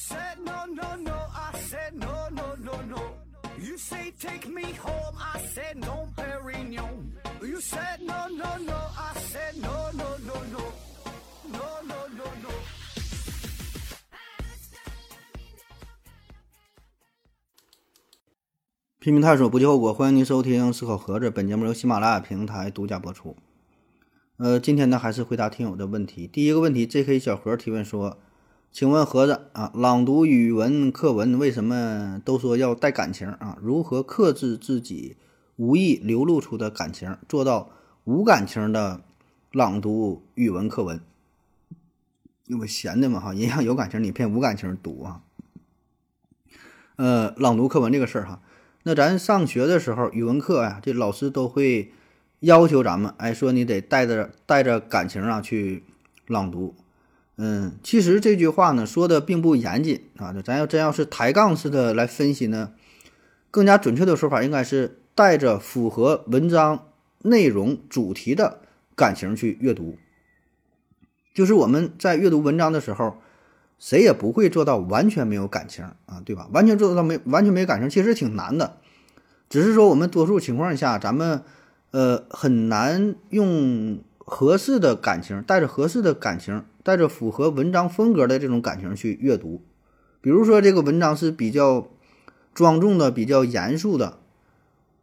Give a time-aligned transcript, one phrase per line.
[0.00, 3.02] said no, no, no, I said no, no, no, no.
[3.58, 7.12] You say take me home, I said no, Perignon.
[7.42, 10.72] You said no, no, no, I said no, no, no, no.
[11.52, 12.48] No, no, no, no.
[19.00, 19.92] 拼命探索，不计后果。
[19.92, 23.36] 欢迎您收听《思考盒子》，本节目由喜马拉雅平台独家播出。
[24.38, 26.26] 呃，今天呢，还是回答听友的问题。
[26.26, 27.18] 第一个问题，J.K.
[27.18, 28.18] 小何提问说
[28.72, 33.58] ：“请问盒子啊，朗读语文课文为什么都说要带感情啊？
[33.60, 35.16] 如何克制自己
[35.56, 37.70] 无意流露出的感情，做到
[38.04, 39.02] 无感情的
[39.50, 41.00] 朗读语文课文？
[42.46, 45.22] 因为闲的嘛哈，人家有感情，你偏无感情读啊。
[46.94, 48.40] 呃，朗读课文这个事儿哈。”
[48.84, 51.92] 那咱上学的时候，语文课呀，这老师都会
[52.38, 55.82] 要求咱们，哎，说你得带着带着感情啊去
[56.28, 56.76] 朗读。
[57.42, 60.34] 嗯，其实这句话呢说的并不严谨啊。
[60.44, 62.72] 咱要真要是抬杠似的来分析呢，
[63.50, 66.88] 更加准确的说法应该是带着符合文章
[67.22, 68.60] 内容主题的
[68.94, 69.96] 感情去阅读。
[71.34, 73.16] 就是我们在阅读文章的时候。
[73.82, 76.46] 谁也不会做到完全没有感情啊，对吧？
[76.52, 78.76] 完全做到没完全没感情，其实挺难的。
[79.48, 81.42] 只是说我们多数情况下，咱们
[81.90, 84.00] 呃很难用
[84.32, 89.60] 合适的感情，带着合适的感情，带着符合文章风格的这种感情去阅读。
[90.20, 91.88] 比如说这个文章是比较
[92.54, 94.18] 庄重的、比较严肃的，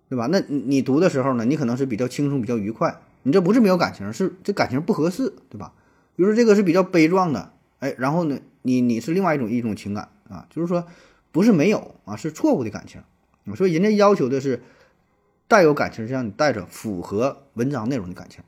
[0.07, 0.29] 对吧？
[0.31, 3.01] 那你你读的时候呢，你可能是比较轻松、比较愉快。
[3.23, 5.73] 你这不是没有感情，是这感情不合适，对吧？
[6.15, 8.39] 比如说这个是比较悲壮的，哎，然后呢？
[8.61, 10.85] 你你是另外一种一种情感啊，就是说
[11.33, 13.01] 不是没有啊，是错误的感情。
[13.55, 14.61] 所以人家要求的是
[15.49, 18.41] 带有感情，是让你带着符合文章内容的感情，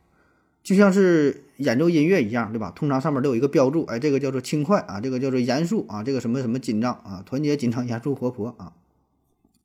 [0.70, 2.72] 就像是演奏音乐一样，对吧？
[2.76, 8.74] 通常上面都有一个标注，哎，这个叫做轻快啊，这个叫做严肃啊，这个什么什么紧张啊，团结、紧张、严肃、活泼啊，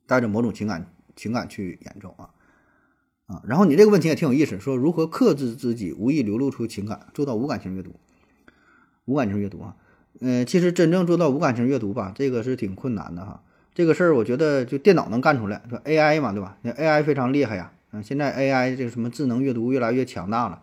[0.06, 2.30] 带着某种情感情感去演奏啊
[3.26, 3.42] 啊。
[3.46, 7.96] 然后你这个问题也挺有意思，说如何克制自己无意流露出情感，做到无感情阅读，
[9.04, 9.76] 无感情阅读啊。
[10.20, 13.42] 嗯，其实真正做到无感情阅读吧，这个是挺困难的哈。
[13.74, 16.56] 这个事儿我觉得就电脑能干出来，说 AI 嘛，对吧？
[16.62, 17.72] 那 AI 非常厉害呀。
[17.90, 20.62] 嗯，现在 AI 这个什么智能阅读越来越强大了。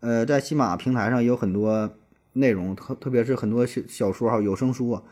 [0.00, 1.94] 呃，在喜马平台上有很多
[2.32, 5.02] 内容，特特别是很多小小说哈、有声书啊，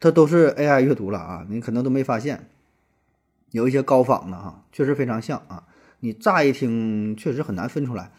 [0.00, 1.46] 它都是 AI 阅读了啊。
[1.48, 2.48] 你可能都没发现，
[3.50, 5.66] 有一些高仿的哈，确实非常像啊。
[6.00, 8.10] 你乍一听确实很难分出来。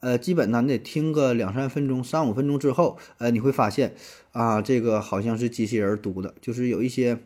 [0.00, 3.94] 呃，基本呢，你得听个两三分钟、三五分钟之后，呃，你会发现，
[4.32, 7.20] 啊，这个好像是机器人读的，就是有一些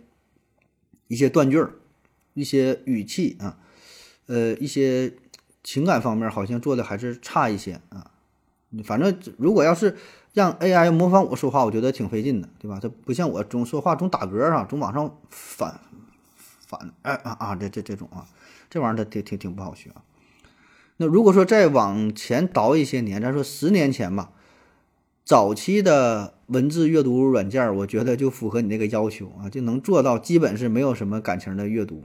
[1.09, 1.73] 一些断句儿、
[2.35, 3.59] 一些语气啊，
[4.27, 5.15] 呃，一些
[5.65, 8.13] 情感方面好像做的还是差一些啊。
[8.85, 9.97] 反正如果要是
[10.35, 12.79] 让 AI 模仿我说话，我觉得挺费劲的，对吧？
[12.81, 15.81] 它不像我总说话总打嗝啊，总往上反
[16.67, 18.27] 反，哎啊啊，这这这种啊，
[18.69, 20.03] 这玩意儿它挺挺挺不好学啊。
[20.99, 24.33] 那如果说再往前倒一些年，咱说十年前吧，
[25.25, 32.05] 早期的文字阅读软件，我觉得就符合你那个要求啊，就能做到基本是没有什么感情的阅读，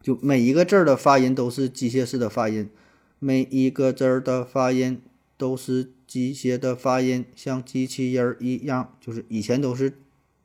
[0.00, 2.70] 就每一个字儿的发音都是机械式的发音，
[3.18, 5.02] 每一个字儿的发音
[5.36, 9.92] 都是机械的发音，像机器人儿一样，就是以前都是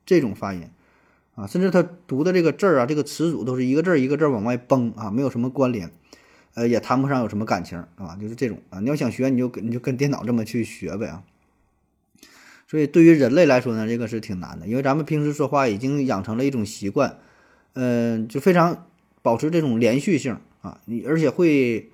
[0.04, 0.68] 这种发音
[1.34, 5.90] 啊，甚至他读的这个字儿啊，这个词组都是一个字儿一个字儿往外崩啊，没有什么关联。
[6.54, 8.78] 呃，也谈不上有什么感情啊， 就是这种啊。
[8.80, 11.24] 你要想学，你就跟你就跟电脑这么去学呗啊。
[12.68, 17.18] 所以对于人类来说呢，这个是挺难的，因为咱们平时说话已经养成了一种习惯，
[17.72, 18.86] 嗯，就非常
[19.22, 20.78] 保持这种连续性啊。
[20.84, 21.90] 你而且会，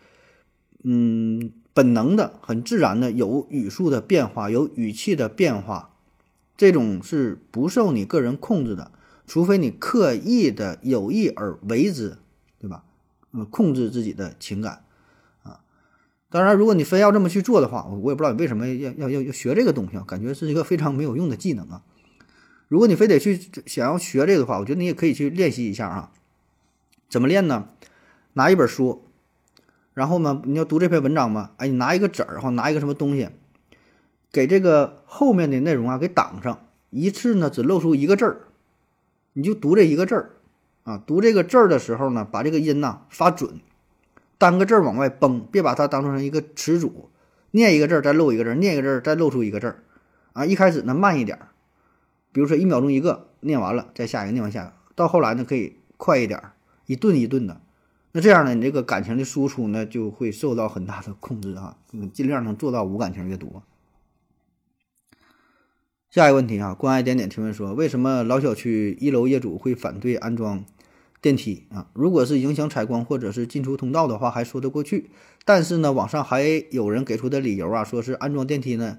[0.82, 5.94] 嗯，本能的、很自然的有语速的变化，有语气的变化，
[6.56, 8.91] 这种是不受你个人控制的，
[9.28, 12.19] 除非你刻意的有意而为之，
[12.59, 12.83] 对吧？
[13.31, 14.83] 嗯，控制自己的情感，
[15.44, 15.61] 啊，
[16.28, 21.85] 当然，如果你非要这么去做的话，我我也不知道你为什么要要要要学这个东西啊，感觉是一个非常没有用的技能啊。
[22.67, 26.11] 如果你非得去想要学这个的话，我觉得你也可以去练习一下啊。
[27.08, 27.69] 怎么练呢？
[28.32, 29.05] 拿一本书，
[29.99, 33.31] 然后呢，你要读这篇文章嘛，哎，你拿一个纸儿或拿一个什么东西，
[34.31, 36.61] 给这个后面的内容啊给挡上，
[36.91, 38.43] 一次呢只露出一个字儿，
[39.33, 40.31] 你就读这一个字儿。
[40.85, 43.59] 啊，读这个字儿的时候呢，把这个音呐发准，
[44.39, 47.11] 单个字儿往外崩，别把它当成一个词组，
[47.50, 49.83] 念一个字儿再露一个字儿，念一个字儿再露出一个字儿，
[50.33, 51.49] 啊，一开始呢慢一点儿，
[52.31, 56.53] 比如说一秒钟一个，念完了再下一个，念完下一个，到后来呢可以快一点儿，
[56.87, 57.61] 一顿一顿的，
[58.19, 61.76] 那这样呢，你这个感情的输出呢就会受到很大的控制啊，
[62.12, 63.62] 尽量能做到无感情阅读。
[66.11, 70.65] 下一个问题啊，关爱点点提问说，为什么老小区一楼业主会反对安装
[71.20, 71.87] 电梯啊？
[71.93, 75.12] 如果是影响采光或者是进出通道的话，还说得过去。
[75.44, 76.43] 但是呢，网上还
[76.73, 78.99] 有人给出的理由啊，说是安装电梯呢，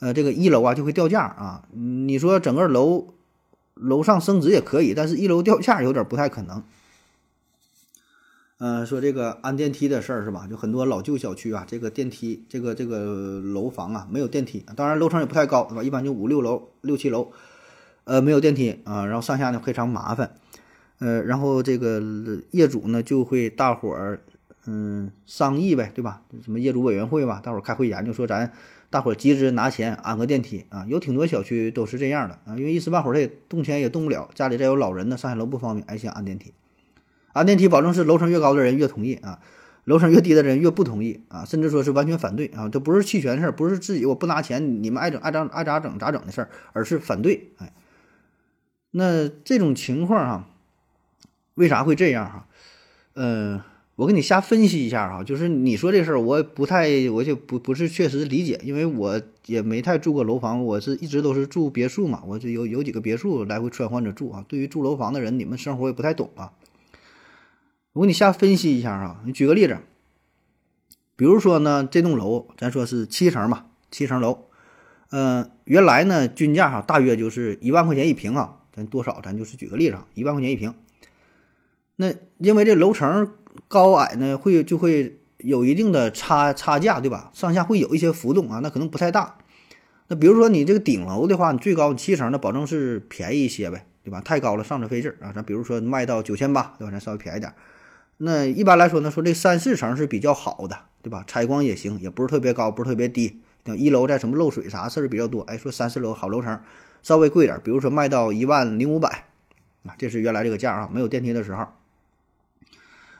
[0.00, 1.68] 呃，这个一楼啊就会掉价啊。
[1.70, 3.14] 你说整个楼
[3.74, 6.64] 楼上升值也可以，但是一楼掉价有点不太可能。
[8.60, 10.48] 嗯，说这个安电梯的事儿是吧？
[10.50, 14.64] 就很多老旧小区啊，这个电梯，这个这个楼房啊，没有电梯。
[14.74, 15.82] 当然楼层也不太高，是吧？
[15.84, 17.30] 一般就五六楼、六七楼，
[18.02, 20.32] 呃，没有电梯啊，然后上下呢非常麻烦。
[20.98, 22.02] 呃，然后这个
[22.50, 24.20] 业主呢就会大伙儿
[24.66, 26.22] 嗯商议呗，对吧？
[26.42, 28.52] 什么业主委员会吧，大伙儿开会研究说咱
[28.90, 30.84] 大伙儿集资拿钱安个电梯啊。
[30.88, 36.52] 有挺多小区都是这样的啊，因为一时半会儿他也动钱也动不了，家里再有老人呢，上下楼不方便，哎，想安电梯。
[37.32, 39.40] 安电梯保证是楼层越高的人越同意啊，
[39.84, 47.52] 楼层越低的人越不同意啊，甚至说是完全反对啊，这不是弃权事儿，不是自己我不拿钱，你们爱整爱整爱咋整咋整的事儿，而是反对。
[47.58, 47.72] 哎，
[48.90, 50.48] 那这种情况哈，
[51.54, 52.46] 为啥会这样哈？
[53.14, 53.60] 嗯，
[53.96, 64.44] 我给你瞎分析一下哈，就是你说这事儿，我不太，我就不不是确实理解，因为我也没太住过楼房，我是一直都是住别墅嘛，我就有有几个别墅来回穿换着住啊。
[64.48, 66.52] 对于住楼房的人，你们生活也不太懂啊。
[67.98, 69.76] 我给你瞎分析一下啊，你举个例子，
[71.16, 74.44] 比如说呢，这栋楼咱说是七层嘛，七层楼，
[75.10, 80.72] 嗯，原来呢均价哈大约就是一万块钱一平啊，咱多少咱就是举个例子，一万块钱一平。
[81.96, 83.32] 那因为这楼层
[83.66, 87.32] 高矮呢会就会有一定的差差价，对吧？
[87.34, 89.38] 上下会有一些浮动啊，那可能不太大。
[90.06, 94.20] 那比如说你这个顶楼的话，你最高你七层的保证是便宜一些呗，对吧？
[94.20, 96.92] 太高了上着费劲啊，咱比如说卖到九千八，对吧？
[96.92, 97.52] 咱稍微便宜点。
[98.18, 101.24] 那一般来说呢，说这三四层是比较好的，对吧？
[101.26, 103.40] 采光也行，也不是特别高，不是特别低。
[103.64, 106.58] 像一楼在什么漏水啥事儿比较多，哎，说三四楼好楼层
[107.02, 109.26] 稍微贵点，比如说卖到一万零五百，
[109.84, 111.66] 啊，这是原来这个价啊，没有电梯的时候。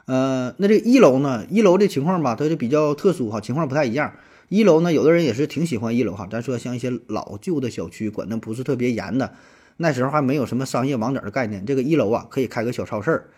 [0.06, 1.44] 呃，那这一楼呢？
[1.50, 4.14] 一楼的情况吧，它就比较特殊哈，情况不太一样。
[4.48, 6.26] 一楼呢，有的人也是挺喜欢一楼哈。
[6.30, 9.34] 咱说像一些老旧的小区，管的不是特别严的，
[9.76, 13.28] 那时候还没有什么商业网点的概念，这个一楼啊，可以开个小超市儿。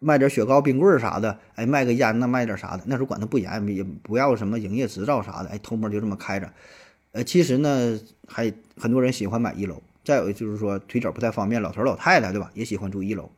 [0.00, 2.82] 卖点雪糕、冰棍啥的，哎，卖个烟呢，卖点啥的。
[2.86, 6.50] 那时候管的不严，也不要什么营业执照啥的，哎，偷摸就这么开着。
[7.12, 9.82] 呃，其实呢，还很多人喜欢买一楼。
[10.02, 13.30] 再有就是说腿脚不太方便，老头老太太对吧，也喜欢住一楼。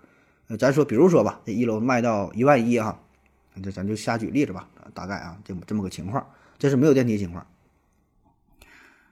[0.47, 3.01] 呃，咱说，比如说吧，这一楼卖到一万一哈，
[3.61, 6.25] 这咱就瞎举例子吧，大概啊，这么这么个情况，
[6.61, 7.45] 这是没有电梯情况。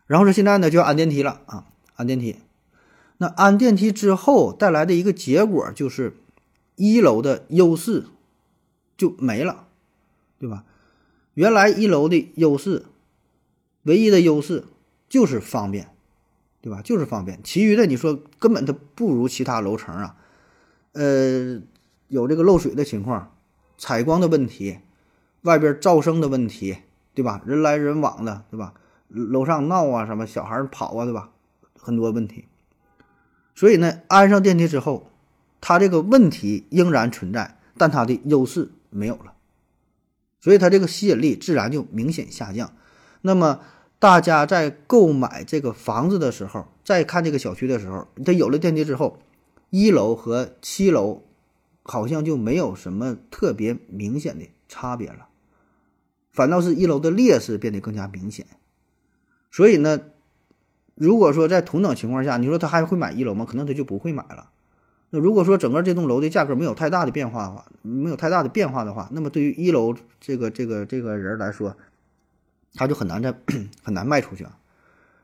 [0.06, 1.64] 然后说现在呢就要安电梯了啊，
[1.96, 2.36] 安电梯。
[3.18, 6.14] 那安电梯之后带来的一个结果就是。
[6.80, 8.06] 一楼的优势
[8.96, 9.68] 就没了，
[10.38, 10.64] 对吧？
[11.34, 12.86] 原来一楼的优势，
[13.82, 14.64] 唯一的优势
[15.06, 15.94] 就是方便，
[16.62, 16.80] 对吧？
[16.80, 17.38] 就是方便。
[17.44, 20.16] 其余的你说根本它不如其他楼层啊。
[20.92, 21.60] 呃，
[22.08, 23.36] 有这个漏水的情况，
[23.76, 24.78] 采光的问题，
[25.42, 26.78] 外边噪声的问题，
[27.12, 27.42] 对吧？
[27.44, 28.72] 人来人往的，对吧？
[29.08, 31.30] 楼上闹啊，什么小孩跑啊，对吧？
[31.78, 32.46] 很多问题。
[33.54, 35.09] 所以呢，安上电梯之后。
[35.60, 39.34] 它这个问题仍然存在，但它的优势没有了，
[40.40, 42.72] 所以它这个吸引力自然就明显下降。
[43.22, 43.60] 那么
[43.98, 49.18] 大家在购买这个房子的时候，再看这个小区的时候，它有了电梯之后，
[49.68, 51.22] 一楼和七楼
[51.82, 55.28] 好像就没有什么特别明显的差别了，
[56.32, 58.46] 反倒是一楼的劣势变得更加明显。
[59.50, 60.00] 所以呢，
[60.94, 63.44] 如果说在同等情况下，你说他还会买一楼吗？
[63.44, 64.50] 可能他就不会买了。
[65.12, 71.76] 那如果说整个这栋楼的价格没有太大的变化的话，没有太大的变化的话，那么对于一楼这个这个这个人来说，
[72.74, 73.34] 他就很难再
[73.82, 74.56] 很难卖出去啊。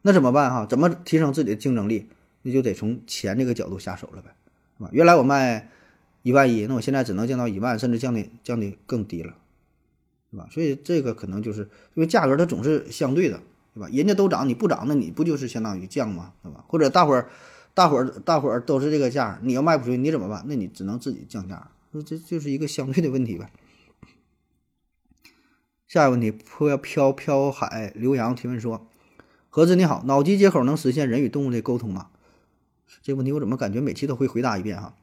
[0.03, 0.67] 那怎么办哈？
[0.67, 2.09] 怎么提升自己的竞争力？
[2.43, 4.35] 那就得从钱这个角度下手了呗，
[4.79, 4.91] 是吧？
[4.93, 5.71] 原来我卖
[6.23, 9.35] 一万一，那我现在只能降到一万，甚至降的降的更低了，
[10.33, 10.49] 是吧？
[10.51, 11.63] 所以这个可能就是
[11.95, 13.41] 因为价格它总是相对的，
[13.75, 13.89] 对吧？
[13.93, 16.33] 人家都涨，你不涨，那你不就是相当于降吗？
[16.43, 16.65] 对吧？
[16.67, 17.29] 或者大伙儿。
[17.77, 20.43] 大伙儿大伙儿都是这个价，你要卖不出去，你怎么办？
[20.49, 23.53] 那你只能自己降价，那这就是一个相对的问题呗。
[25.87, 28.87] 下一个问题，飘飘飘海刘洋提问说：
[29.51, 32.09] 何子你好，脑机接口能实现人与动物的沟通吗？
[33.03, 34.95] 这问题我怎么感觉每期都会回答一遍哈？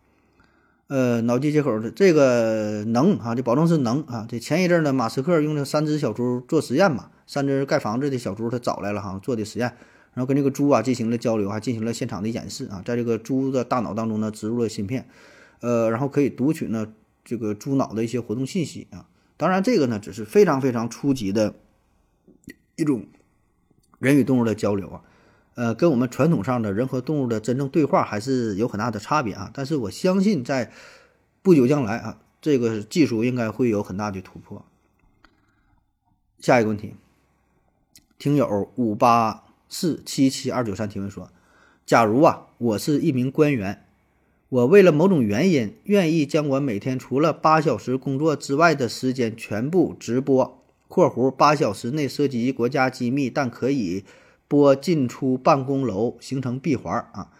[0.87, 4.25] 呃，脑机接口的这个能啊，这保证是能啊。
[4.27, 9.77] 这前一阵呢，马斯克用这三只小猪做实验嘛，三只盖房子的小猪他找来了哈，做的实验。
[10.13, 15.08] 然后跟这个猪啊进行了交流，还进行了现场的演示啊，在这个猪的大脑当中呢植入了芯片，
[15.62, 16.93] 呃，然后可以读取呢
[17.24, 19.08] 这个猪脑的一些活动信息啊。
[19.36, 21.55] 当然，这个呢只是非常非常初级的
[22.75, 23.08] 一种
[24.00, 25.01] 人与动物的交流啊。
[25.55, 29.51] 呃，跟我们传统上的人和动物的真正对话还是有很大的差别啊。
[29.53, 30.72] 但是我相信在
[31.41, 34.65] 不久将来啊，这个技术应该会有很大的突破。
[36.39, 36.96] 下一个问题，
[38.17, 39.43] 听友五八
[39.75, 41.31] 四七七二九三提问说：
[41.83, 43.83] 假如啊，我是一名官员，
[44.49, 50.59] 我为了某种原因，愿意将我每天除了八小时工作之外的时间全部直播。
[50.87, 54.03] 括弧八小时内涉及国家机密，但可以
[54.47, 57.31] 播进出办公楼，形成闭环啊。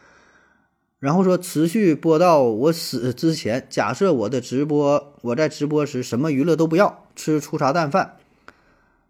[0.98, 3.68] 然后说持续播到我死之前。
[3.70, 8.18] 假设我的直播，我在直播时什么娱乐都不要，吃粗茶淡饭。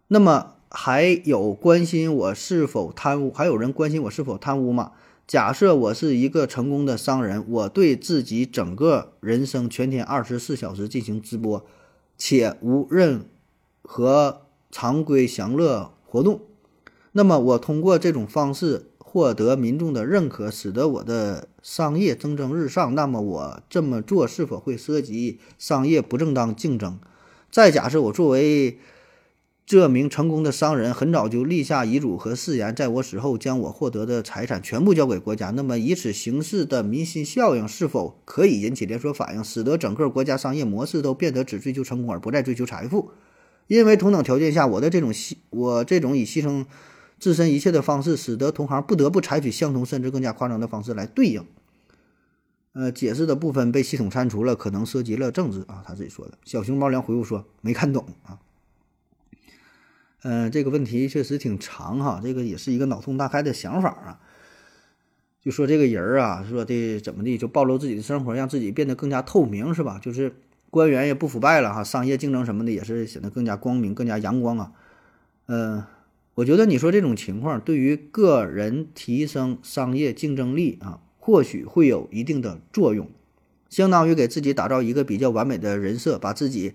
[0.08, 3.32] 那么还有关心我是否贪污？
[3.32, 4.92] 还有人关心我是否贪污吗？
[5.26, 11.64] 假设我是一个成功的商人，我对自己整个人生全天二十四小时进行直播，
[12.18, 13.26] 且无任。
[13.86, 16.40] 何常规享乐活动，
[17.12, 22.94] 那么我通过这种方式获得民众的认可，使得我的商业蒸蒸日上。
[22.94, 26.98] 那么我这么做是否会涉及商业不正当竞争？
[27.50, 28.78] 再假设我作为
[29.66, 35.50] 这名成功的商人，很早就立下遗嘱和誓言，在我死后将我获得的财产全部交给国家。
[35.50, 43.10] 那么以此形式的民心效应是否可以引起连锁反应，使得整个国家商业模式都变得只追求成功而不再追求财富？
[43.66, 46.66] 因为同等条件下，我的这种牺，我这种以牺牲
[47.18, 51.42] 自身一切的方式，使得同行不得不采取相同甚至更加夸张的方式来对应。
[52.74, 56.36] 呃，解释的部分被系统删除了，可能涉及了政治啊，他自己说的。
[56.44, 58.38] 小熊猫粮回复说没看懂啊。
[60.24, 64.20] 嗯，这个问题确实挺长哈，这个也是一个脑洞大开的想法啊。
[65.40, 70.00] 就说这个人儿啊，说的怎么地，就暴露自己的生活，让自己变得更加透明，是吧？
[70.02, 70.34] 就是。
[70.70, 74.72] 官员也不腐败了哈，商业竞争什么的也是显得更加光明、更加阳光啊。
[75.46, 75.84] 嗯，
[76.34, 83.08] 我觉得你说这种情况对于个人提升商业竞争力啊，或许会有一定的作用，
[83.70, 86.72] 相当于给自己打造一个比较完美的人设，把自己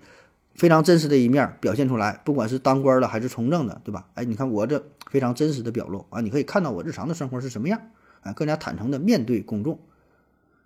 [0.59, 2.21] 非常真实的一面表现出来。
[2.25, 4.05] 不管是当官的还是从政的，对吧？
[4.13, 7.81] 哎，你看我这非常真实的表露啊，你可以看到我日常的生活是什么样，
[8.21, 9.79] 啊，更加坦诚的面对公众，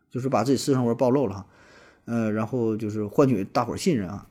[0.10, 1.46] 就是把自己私生活暴露了哈。
[2.06, 4.28] 呃，然后就是换取大伙信任啊，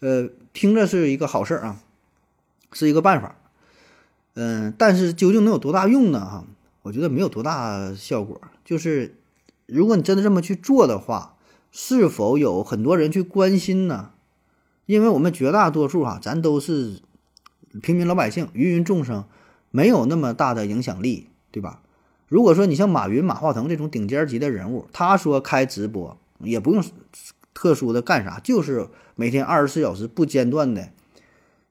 [0.00, 1.80] 呃，听着是一个好事儿啊，
[2.72, 3.36] 是一个办法，
[4.34, 6.20] 嗯，但是究竟能有多大用呢？
[6.20, 6.46] 哈，
[6.82, 8.40] 我觉得没有多大效果。
[8.64, 9.16] 就是
[9.66, 11.36] 如果你真的这么去做的话，
[11.70, 14.11] 是否有很多人去关心呢？
[14.92, 17.00] 因为我们绝大多数哈，咱都是
[17.80, 19.24] 平民老百姓，芸芸众生，
[19.70, 21.80] 没有那么大的影响力，对吧？
[22.28, 26.18] 如果说你像马云、马化腾这种顶尖级的人物，他说开直播。
[26.44, 26.84] 也不用
[27.54, 30.88] 特殊的干啥，就是每天二十四小时不间断的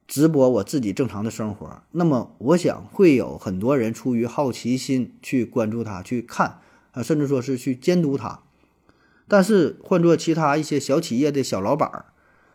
[0.08, 1.84] 直播我自己正常的生活。
[1.92, 6.60] 那么，我想会有很多人出于好奇心去关注他，去看
[6.94, 8.40] 啊，甚至说是去监督他。
[9.28, 12.06] 但是换做其他一些小企业的小老板儿，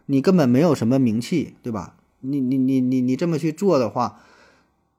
[0.06, 1.96] 你根本没有什么名气，对吧？
[2.20, 4.20] 你你你你你这么去做的话，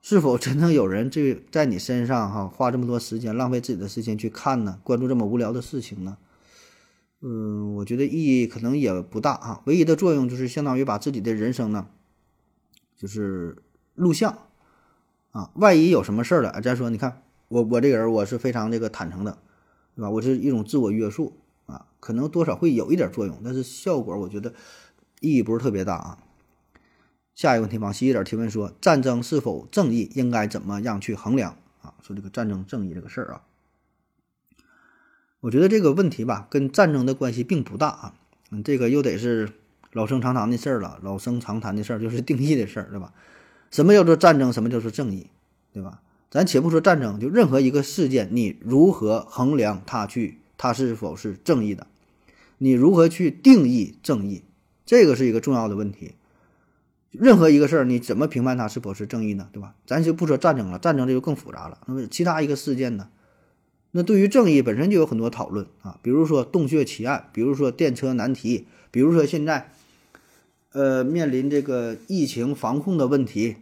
[0.01, 4.79] 是否真正有人这在你身上哈花这么多时间，浪费自己的时间去看呢？
[4.83, 6.17] 关注这么无聊的事情呢？
[7.21, 9.61] 嗯，我觉得意义可能也不大啊。
[9.65, 11.87] 唯一的作用就是相当于把自己的人生呢，
[12.95, 13.57] 就是
[13.95, 14.37] 录像
[15.31, 15.51] 啊。
[15.55, 19.39] 万一有什么事儿了，咱说，你看我我这个人我是非常这个坦诚的，
[19.95, 20.09] 对吧？
[20.11, 24.53] 我是一种自我约束啊，可能多少会有一点作用，但是效果我觉得
[25.19, 26.17] 意义不是特别大啊。
[27.35, 31.93] 下一个问题，往细一点提问说，战争是否正义，应该怎么样去衡量啊？
[32.01, 33.41] 说这个战争正义这个事儿啊。
[35.41, 38.13] 我觉得这个问题吧，跟战争的关系并不大啊。
[38.49, 39.49] 嗯，这个又得是
[39.93, 43.13] 老生常谈的事儿了，老生常谈的事儿就是定义的事儿，对吧？
[43.69, 44.51] 什么叫做战争？
[44.51, 45.27] 什么叫做正义？
[45.71, 46.01] 对吧？
[46.31, 51.87] 咱且不说战争，就任何一个事件，你如何衡量它去，它是否是正义的？
[52.57, 54.41] 你如何去定义正义？
[54.87, 56.15] 这个是一个重要的问题。
[57.11, 59.49] 任何一个事儿，你怎么评判它是否是正义呢？
[59.51, 59.75] 对吧？
[59.85, 61.77] 咱就不说战争了，战争这就更复杂了。
[61.85, 63.09] 那么其他一个事件呢？
[63.91, 69.71] 那对于正义本身就有很多讨论啊，比如说洞穴奇案，比如说电车难题，比如说现在，
[70.73, 73.57] 呃，面临这个疫情防控的问题，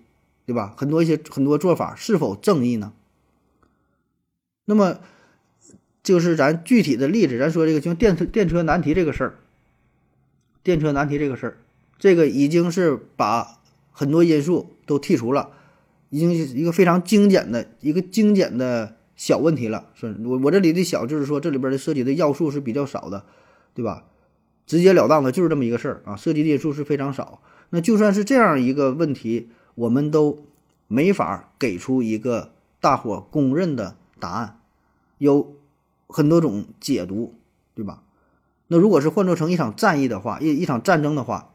[0.46, 0.74] 对吧？
[0.78, 2.94] 很多一些很多做法是否正义呢？
[4.66, 5.00] 那么
[6.04, 9.40] 就是咱具体的例子，咱说这个就电车电车难题这个事儿，
[10.66, 11.58] 电车难题这个事儿，
[11.98, 15.52] 这个已经是把很多因素都剔除了，
[16.10, 18.98] 已经是一个非常精简的一个精简的。
[19.18, 23.24] 小问题了，是我我这里的小就是说这里边的涉及的要素是比较少的，
[23.74, 24.04] 对吧？
[24.68, 27.42] 直截了当的就是这么一个事儿啊，涉及的因素是非常少。
[27.70, 30.46] 那就算是这样一个问题，我们都
[30.90, 34.60] 没法给出一个大伙公认的答案，
[35.18, 35.56] 有
[36.10, 37.36] 很多种解读，
[37.74, 38.04] 对吧？
[38.68, 41.54] 那如果是换做成一场战役的话，一一场战争的话，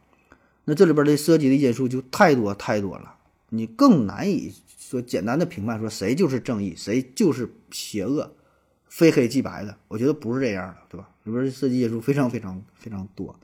[0.64, 3.14] 那这里边的涉及的因素就太多太多了，
[3.48, 8.32] 你更难以说简单的评判说谁就是正义，谁就是邪恶，
[8.88, 9.76] 非黑即白的。
[9.88, 11.08] 我觉得不是这样的，对吧？
[11.24, 13.34] 里边涉及因素非常非常非常多，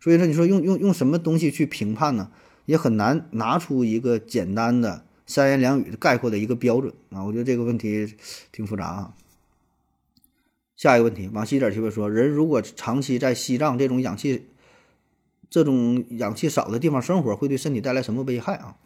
[0.00, 2.30] 所以说你说用用用什么东西去评判呢？
[2.66, 7.22] 也很难拿出一个简单的三言两语概括的一个标准啊。
[7.22, 8.16] 我觉得这个问题
[8.50, 9.14] 挺复杂啊。
[10.84, 14.48] 下一个问题，往西点提问说，人如果长期在西藏这种氧气、
[15.48, 18.76] 这种氧气少的地方生活，会对身体带来什么危害啊？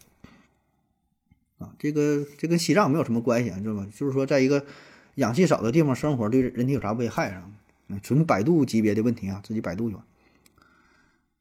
[1.59, 3.89] 啊，这个这跟西藏没有什么关系，知道吗？
[3.93, 4.65] 就是说，在一个
[5.17, 7.51] 氧气少的地方生活，对人体有啥危害啊？
[8.01, 10.05] 纯百度级别的问题啊，自己百度去吧。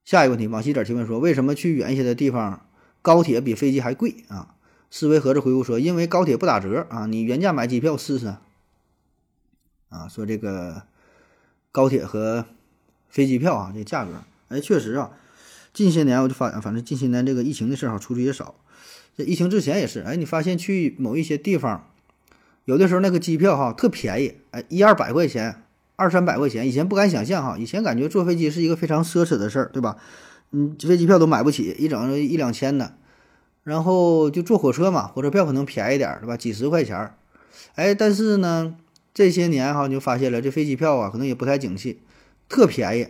[0.06, 2.66] 下一个问题，往西点提问说，为什么去远一些的地方，
[3.04, 4.56] 高铁比飞机还贵啊？
[4.90, 8.38] 思维盒子回复说，因为高铁不打折啊，你原价买机票试试。
[9.90, 10.84] 啊，说这个
[11.72, 12.46] 高铁和
[13.10, 14.12] 飞机票啊，这价格，
[14.50, 15.12] 哎，确实啊，
[15.74, 18.56] 近些年我就发，反正近些年这个疫情的事儿哈，出去也少。
[19.16, 21.90] 这疫情之前也是，哎，你发现去某一些地方，
[22.66, 25.64] 有的时候那个机票哈特便宜，哎，一二百块钱，
[25.96, 29.98] 二三百块钱，以前不敢想象哈，以前感觉坐飞机是一个非常奢侈的事儿，对吧？
[30.52, 32.96] 嗯，飞机票都买不起，一整一两千的，
[33.64, 36.36] 然后就坐火车嘛，火车票可能便宜点，对吧？
[36.36, 37.16] 几十块钱儿，
[37.76, 38.76] 哎，但是呢。
[39.18, 42.04] 这些年哈，你就发现了这飞机票啊，可能也不太景气，
[42.48, 43.08] 特便宜。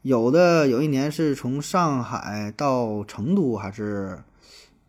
[0.00, 4.20] 有的有一年是从上海到成都，还是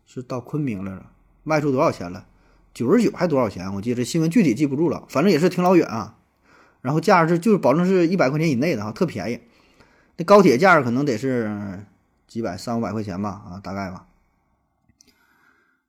[0.06, 1.10] 是到昆明来了，
[1.42, 2.24] 卖出多少钱了？
[2.72, 3.74] 九十九还多少钱？
[3.74, 6.16] 我记得新闻具体记不住了，反正也是挺老远啊。
[6.80, 9.40] 然后价是就是保证是一百块钱以内的哈，特便宜。
[10.16, 11.84] 那高铁价可能得是
[12.26, 14.06] 几百三五百块钱吧，啊，大概吧。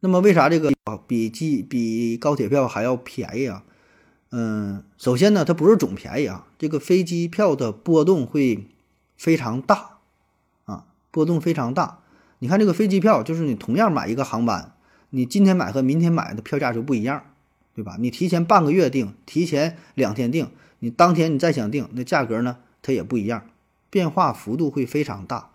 [0.02, 0.74] 那么为啥这个
[1.08, 3.64] 比机比高铁票还要便宜啊？
[4.32, 8.68] 嗯，首先呢，它不是总便宜啊，这个飞机票的波动会
[9.16, 10.00] 非常大
[10.66, 12.00] 啊，波动非常大。
[12.40, 14.74] 你看这个飞机票，就是你同样买一个航班，
[15.12, 17.24] 你今天买和明天买的票价就不一样，
[17.74, 17.96] 对吧？
[18.00, 23.46] 你提前半个月订，提前两天订，你当天你再想订，那价格呢，它也不一样，
[23.90, 25.52] 变化幅度会非常大。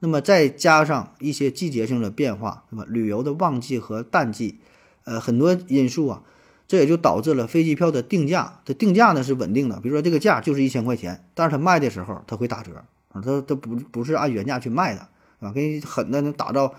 [0.00, 4.58] 那么再加上一些季节性的变化，那么旅游的旺季和淡季，
[5.04, 6.22] 呃，很多因素啊。
[6.68, 9.78] 这也就导致了飞机票的定价，它定价呢是稳定的。
[9.80, 12.72] 比如说这个价就是一千块钱，但是它卖的时候它会打折
[13.12, 16.74] 啊，它它不不是按原价去卖的啊，给你狠的能打到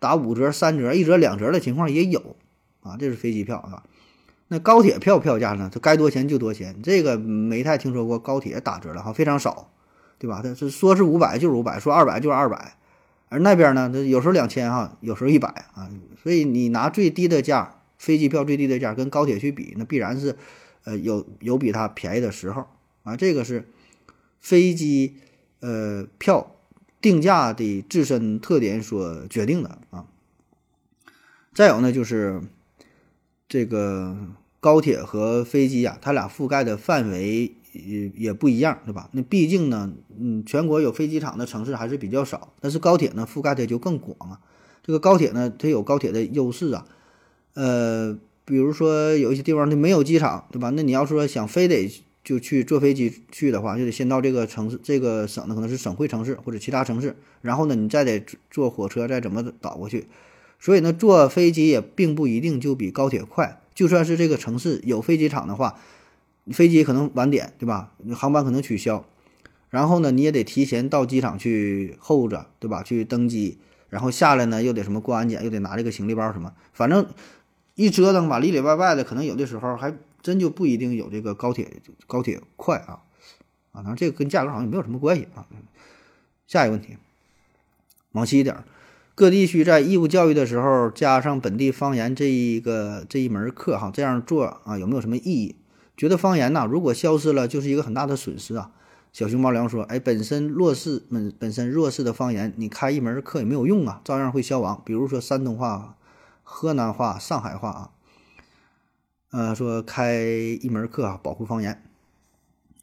[0.00, 2.34] 打五折、三折、一折、两折的情况也有
[2.80, 2.96] 啊。
[2.98, 3.84] 这是飞机票啊。
[4.48, 5.70] 那高铁票票价呢？
[5.72, 9.70] 它该多钱就多钱，这个没太听说过高铁打折了哈，非常少，
[10.18, 10.40] 对吧？
[10.42, 12.74] 它是说是五百就是五百，说二百就是二百，
[13.28, 15.88] 而那边呢，它有时候两千哈，有时候一百啊，
[16.22, 17.76] 所以你拿最低的价。
[18.02, 20.34] 飞机票最低的价跟高铁去比，那必然是，
[20.82, 22.66] 呃，有有比它便宜的时候
[23.04, 23.16] 啊。
[23.16, 23.68] 这个是
[24.40, 25.14] 飞机
[25.60, 26.56] 呃票
[27.00, 30.06] 定价的自身特点所决定的啊。
[31.54, 32.42] 再有呢，就是
[33.48, 34.16] 这个
[34.58, 39.08] 高铁和飞机啊，它俩覆盖的范围也也不一样，对吧？
[39.12, 44.40] 那毕竟呢，嗯，全国有飞机场的城市还是比较少，但是高铁呢覆盖的就更广啊。
[44.82, 46.84] 这个高铁呢，它有高铁的优势啊。
[47.54, 50.70] 呃，比如说有一些地方它没有机场，对吧？
[50.70, 51.90] 那你要说想非得
[52.24, 60.06] 就去坐飞机去的话，就得先到这个城市、这个省的可能是省会城市或者其他城市，然后呢，你再得坐火车再怎么倒过去。
[60.58, 63.60] 所以呢，坐飞机也并不一定就比高铁快。
[63.74, 65.78] 就算是这个城市有飞机场的话，
[66.52, 67.92] 飞机可能晚点，对吧？
[68.14, 69.04] 航班可能取消，
[69.70, 72.82] 然后呢，你也得提前到机场去候着，对吧？
[72.82, 77.06] 去登机，然后下来呢，又得什么过安检，又得拿这个行李包什么，反正。
[77.74, 83.00] 一折腾吧，里里外外的，可能有的时候还真就不一定有这个高铁高铁快啊
[83.72, 83.76] 啊！
[83.76, 85.46] 当然这个跟价格好像也没有什么关系啊。
[86.46, 86.98] 下一个问题，
[88.12, 88.62] 往西一点，
[89.14, 95.56] 各地区在义务教育的时候加上本地方言这一个这一门课哈，这样做啊有没有什么意义？
[95.96, 98.70] 觉得方言呐，如果消失了，就是一个很大的损失啊。
[99.14, 104.82] 小熊猫粮说：“哎，本身弱势本本身弱势的方言，你开一门课也没有用啊，照样会消亡。
[104.84, 105.96] 比如说山东话。”
[106.42, 107.90] 河南话、上海话啊，
[109.30, 111.82] 呃，说开一门课啊，保护方言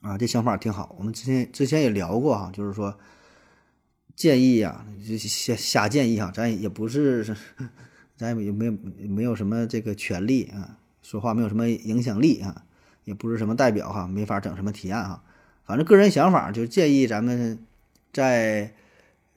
[0.02, 0.96] 啊，这想法挺好。
[0.98, 2.98] 我们之前之前也聊过哈，就是说
[4.16, 4.86] 建议呀，
[5.18, 7.36] 瞎瞎建议哈，咱也不是，
[8.18, 8.72] 咱也没有
[9.08, 12.64] 没有什么这个权利啊，说话没有什么影响力啊，
[13.04, 15.24] 也不是什么代表哈，没法整什么提案哈。
[15.66, 17.66] 反正个人想法就建议咱们
[18.12, 18.74] 在。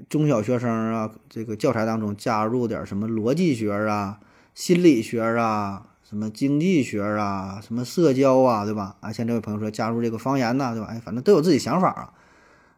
[0.09, 4.21] 中小学生啊，这个教材当中加入点什么逻辑学啊、
[4.55, 8.97] 心理学啊、什么经济学啊，什么社交啊，对吧？
[9.01, 10.89] 啊，像这位朋友说加入这个方言呐，对吧？
[10.91, 12.13] 哎，反正都有自己想法啊。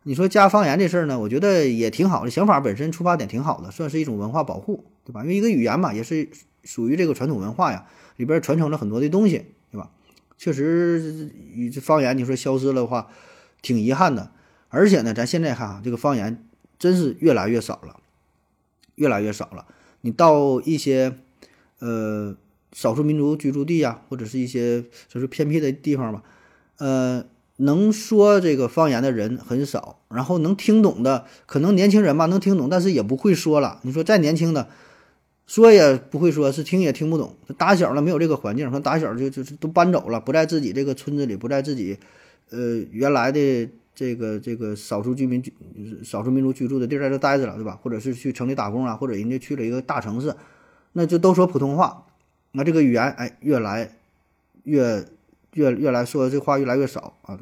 [0.04, 5.22] 你说加方言这事儿呢，我觉得也挺好的，想法本身出发点挺好的，算是一种文化保护，对吧？
[5.22, 6.28] 因为一个语言嘛，也是
[6.62, 9.90] 属于这个传统文化呀，里边传承了很多的东西，对吧？
[10.37, 11.30] 确实，
[11.72, 13.08] 这方言你说消失了的话，
[13.62, 14.30] 挺遗憾的。
[14.68, 16.44] 而且呢，咱现在看啊，这个方言
[16.78, 17.96] 真是越来越少了，
[18.96, 19.66] 越来越少了。
[20.00, 21.18] 你到一些
[21.78, 22.37] 呃
[22.72, 26.22] 少数民族居住地呀，或者是一些就是偏僻的地方吧，
[26.78, 27.24] 呃。
[27.58, 33.78] 能说这个方言的人很少，然后能听懂的可能年轻人吧能听懂，但是也不会说了。
[33.82, 34.68] 你说再年轻的，
[35.46, 37.37] 说也不会说，是听也听不懂。
[37.56, 41.96] 打小呢没有这个环境，说打小就就是都搬走了，不在自己这个村子里，不在自己
[42.50, 45.52] 呃原来的这个这个少数居民居
[46.02, 47.78] 少数民族居住的地儿在这待着了，对吧？
[47.83, 50.35] 或者是去城里打工啊，或者人家去了一个大城市，
[50.92, 52.07] 那就都说普通话，
[52.52, 53.96] 那这个语言哎越来
[54.64, 55.07] 越。
[55.54, 57.38] 越越来说这话越来越少啊，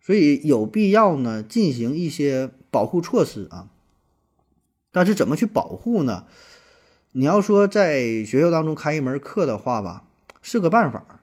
[0.00, 3.68] 所以有必要呢进行一些保护措施啊。
[4.90, 6.24] 但是怎么去保护呢？
[7.12, 10.04] 你要说在学校当中开一门课的话吧，
[10.40, 11.20] 是个办法，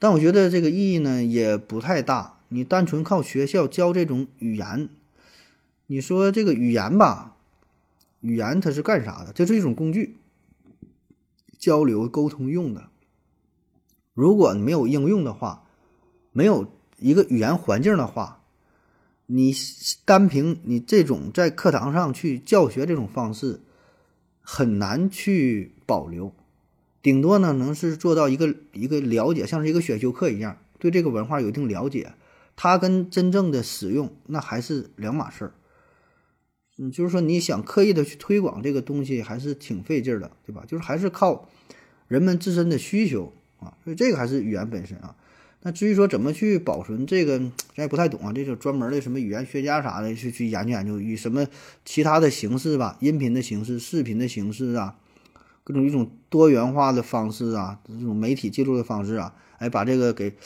[0.00, 2.35] 但我觉得这个意义呢也不太大。
[2.48, 4.88] 你单纯靠学校教这种语言，
[5.86, 7.36] 你说这个语言吧，
[8.20, 9.32] 语言它是干啥的？
[9.32, 10.16] 这是一种工具，
[11.58, 12.88] 交流沟通用的。
[14.14, 15.64] 如果你没有应用的话，
[16.32, 18.42] 没有一个语言环境的话，
[19.26, 19.52] 你
[20.04, 23.60] 单凭你这种在课堂上去教学这种方式，
[24.40, 26.32] 很难去保留。
[27.02, 32.14] 顶多呢，能是做到一个一个了解，像是一个选修课一样，对这个文化有一定了解。
[32.56, 35.54] 它跟真正的使用那还是两码事儿。
[36.78, 40.64] 嗯，就是说你想刻意的去推广这个东西，还是挺费劲的，对吧？
[40.66, 41.48] 就是还是靠
[42.08, 43.32] 人们自身的需求。
[43.58, 45.16] 啊，所以这个还是语言本身啊。
[45.62, 48.30] 那至于说怎么去保存这个，咱也不太懂啊。
[48.30, 51.46] 这就专门的什么语言学家啥的去去研究研究，以什么
[51.86, 54.98] 其他的形式吧，音频的形式、视频的形式啊，
[55.64, 60.36] 各种一种多元化的方式啊，这种媒体记录的方式啊，哎，把这个给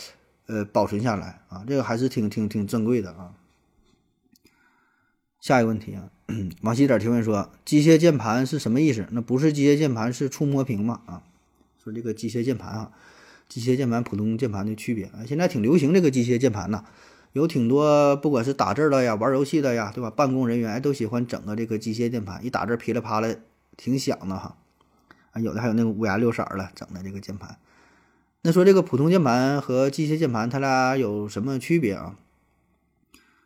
[0.51, 3.33] 呃保存下来啊，这个还是挺挺挺珍贵的啊。
[5.41, 6.11] 下一个问题啊，
[6.61, 9.07] 王西点提问说，机械键盘是什么意思？
[9.13, 11.01] 那不是机械键盘，是触摸屏嘛？
[11.07, 11.23] 啊？
[11.83, 12.91] 说这个机械键盘啊，
[13.49, 16.85] 机械键盘普通键盘的区别啊，现在挺流行这个机械键盘呐，
[17.33, 20.11] 有挺多不管是打字的呀、玩游戏的呀，对吧？
[20.11, 23.35] 办公人员都喜欢整个这个机械键盘，一打字噼里啪啦
[23.79, 24.57] 挺响的哈。
[25.31, 27.57] 啊，有的还有那个五颜六色的整的这个键盘。
[28.43, 32.15] 那说这个普通键盘和机械键盘，它俩有什么区别啊？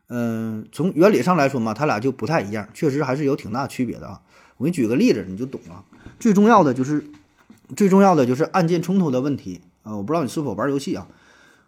[0.08, 4.22] 嗯，从原理上来说嘛，它俩就不太一样，确实还是有挺大区别的啊。
[4.56, 5.84] 我给你举个例子，你就懂了。
[6.18, 7.04] 最重要的就是。
[7.74, 9.96] 最重要的就是按键冲突的问题啊！
[9.96, 11.08] 我不知道你是否玩游戏啊？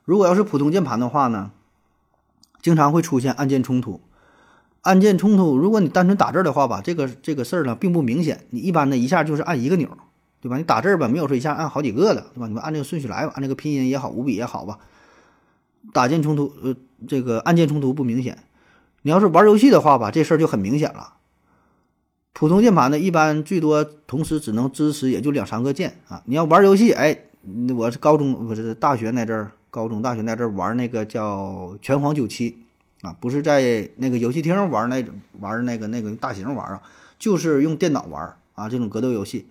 [0.04, 1.52] 如果要是普通键盘的话呢，
[2.60, 4.02] 经常会出现按键冲突。
[4.82, 8.46] 按键冲突，如果你单纯打字的话吧，这个这个事儿呢并不明显。
[8.50, 9.88] 你一般呢一下就是按一个钮，
[10.46, 10.58] 对吧？
[10.58, 12.46] 你打字吧，没有说一下按好几个的，对吧？
[12.46, 14.78] 你们按这个顺序来吧，按这个拼音也好，五笔也好吧。
[15.92, 16.76] 打键冲突，呃，
[17.08, 18.38] 这个按键冲突不明显。
[19.02, 21.14] 你要是玩游戏的话吧，这事儿就很明显了。
[22.32, 26.22] 普通键盘呢，一般最多同时只能支持也就两三个键啊。
[26.26, 27.18] 你要玩游戏，哎，
[27.76, 32.56] 我是高中不是大学那阵儿，高中大学那阵儿玩那个叫《拳皇九七》
[33.08, 35.04] 啊，不是在那个游戏厅玩那
[35.40, 36.80] 玩那个那个大型玩啊，
[37.18, 39.46] 就是用电脑玩啊这种格斗游戏。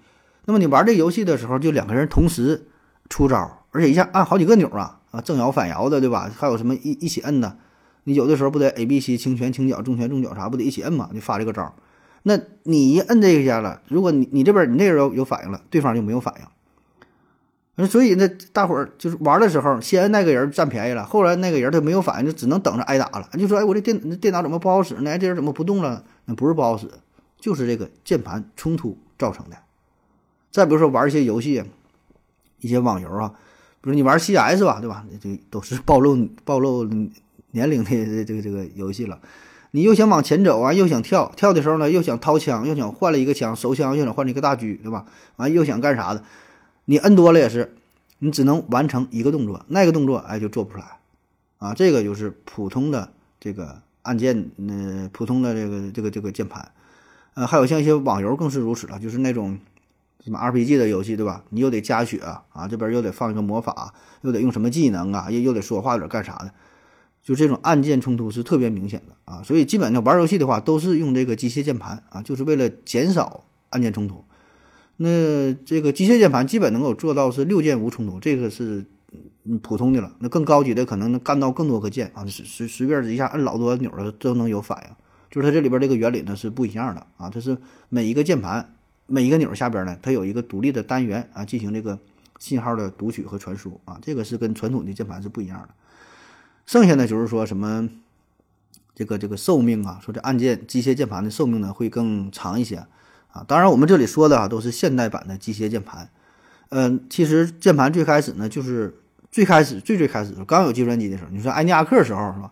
[0.46, 2.68] 那么你玩这游戏的时候，就两个人同时
[3.10, 6.32] 出招，而且一下按好几个钮啊啊，正摇反摇的，对吧？
[6.36, 7.58] 还有什么一一起摁的？
[8.04, 11.10] 你有的时候不得 A B C 轻拳轻脚重拳重脚啥不得一起摁嘛？
[11.14, 11.74] 就发这个招。
[12.24, 17.88] 那你一摁这一下了，如果你你这边你那人有有反应了，对方就没有反应。
[17.88, 23.28] 所以那大伙儿就是玩的时候，先那个人占便宜了，后来那个人他没有反应，就只能等着挨打了。
[23.38, 25.18] 就说哎，我这电电脑怎么不好使呢？
[25.18, 26.04] 这人怎么不动了？
[26.26, 26.90] 那不是不好使，
[27.38, 29.58] 就是这个键盘冲突造成的。
[30.56, 31.62] 再比如说玩一些游戏，
[32.62, 33.34] 一些网游啊，
[33.82, 35.06] 比如你玩 CS 吧，对吧？
[35.22, 36.86] 这都是暴露暴露
[37.52, 39.20] 年龄的这个这个游戏了。
[39.72, 45.06] 你又想往前走啊，又想跳，跳的时候呢，又想掏枪，又想换了一个枪，手枪又想换了一个大狙，对吧？
[45.36, 46.24] 完又想干啥的？
[46.86, 47.76] 你摁多了也是，
[48.20, 51.00] 你只能完成一个动作，那个动作哎就做不出来，
[51.58, 56.72] 啊，这个就是普通的这个按键，嗯，普通的这个这个这个键盘，
[57.34, 59.60] 呃，还有像一些网游更是如此了，就是那种
[60.26, 61.44] 什么 RPG 的游戏，对吧？
[61.52, 66.52] 你又得加血啊，这边又得放一个魔法，又得用什么技能啊，又又得说话，又得干啥的。
[67.22, 74.24] 就这种按键冲突是特别明显的啊，所以基本上玩游戏的话都是用这个机械键盘啊，就是为了减少按键冲突。
[74.98, 78.84] 那这个机械键盘基本能够做到是六键无冲突，这个是
[79.62, 80.12] 普通的了。
[80.18, 84.96] 那更高级的可能能干到更多个键啊，随随随便一下摁老多钮了都能有反应。
[85.30, 87.58] 就是它这里边这个原理呢是不一样的啊，它是
[87.90, 88.74] 每一个键盘
[89.08, 92.00] 每一个钮下边呢，它有一个独立的单元啊，进行这个
[92.40, 95.70] 信号的读取和传输啊，这个是跟传统的键盘是不一样的。
[96.66, 97.88] 剩下呢就是说什么
[98.96, 102.78] 这个这个寿命啊，说这按键机械键盘的寿命呢会更长一些
[103.32, 103.46] 啊。
[103.48, 106.10] 当然我们这里说的啊都是现代版的机械键盘，
[106.70, 108.96] 嗯，其实键盘最开始呢就是
[109.30, 112.52] 最开始最最开始刚有计算机的时候，你说埃尼亚克时候是吧？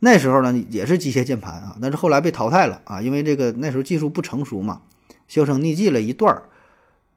[0.00, 4.82] 那时候呢也是机械键盘啊，但是后来被淘汰了啊，因为这个那时候技术不成熟嘛，
[5.28, 6.42] 销声匿迹了一段儿，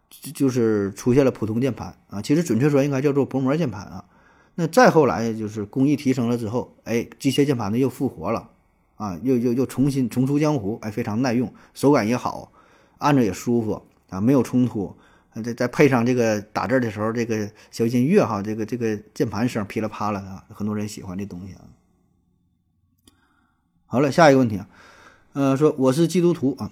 [0.10, 4.06] 就就是出现了普通键盘啊，其实准确说应该叫做薄膜键盘啊。
[4.56, 8.50] 那再后来就是工艺提升了之后，哎，机械键盘呢又复活了
[8.98, 12.52] 啊，又又又重新重出江湖，哎，非常耐用，手感也好，
[12.98, 14.94] 按着也舒服啊，没有冲突，
[15.42, 21.62] 再再配上这个打字的时候这个小音乐哈，这个这个键盘声噼里啪啦的，很多人喜欢这东西啊。
[23.86, 24.68] 好了，下一个问题啊，
[25.32, 26.70] 呃，说我是基督徒啊，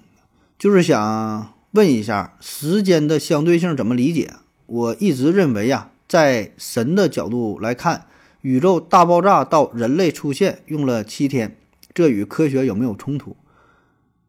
[0.57, 4.33] 就是想问一下时间的相对性怎么理解？
[4.65, 8.07] 我一直认为呀，在神的角度来看，
[8.41, 11.55] 宇宙大爆炸到人类出现用了七天，
[11.93, 13.35] 这与科学有没有冲突？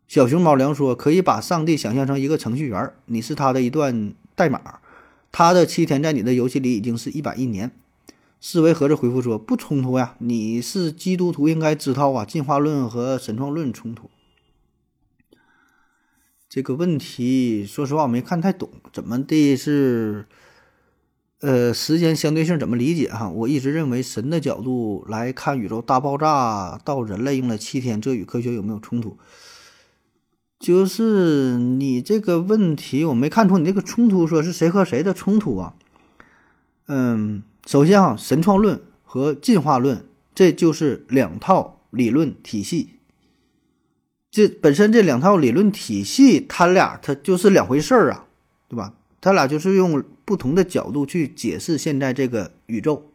[0.06, 4.80] 小熊猫粮说，可以把上帝想象成一个程序员，你是他的一段代码，
[5.32, 7.70] 他的七天在你的游戏里已经是一百亿年。
[8.38, 14.10] 思维盒子回复说：“不冲突呀，你是基督徒，应该知道啊，进化论和神创论冲突。
[16.48, 20.26] 这个问题，说实话我没看太懂，怎么的是，
[21.40, 23.28] 呃，时间相对性怎么理解哈？
[23.28, 29.18] 我一直认为神的角度来看宇宙大爆炸到人类用了七天，这与科学有没有冲突？
[30.58, 35.74] 就是你这个问题，我没看出你这个冲突说是谁和谁的冲突啊？
[36.86, 42.97] 嗯。”首先啊，神创论和进化论，这就是两套理论体系。
[44.38, 48.26] 这本身这两套理论体系，它俩它就是两回事儿啊，
[48.68, 48.94] 对吧？
[49.20, 53.10] 它俩就是用不同的角度去解释现在这个宇宙。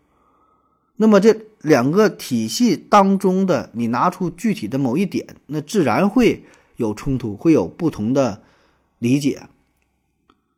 [0.97, 6.43] 那么这两个体系当中的，你拿出具体的某一点，那自然会
[6.75, 8.41] 有冲突，会有不同的
[8.99, 9.43] 理解。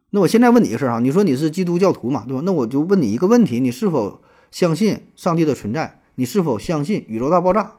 [0.09, 2.41] 那我现在问你个事儿哈，你说你是基督教徒嘛，对吧？
[2.43, 6.01] 那我就问你一个问题：你是否相信上帝的存在？
[6.15, 7.73] 你是否相信宇宙大爆炸？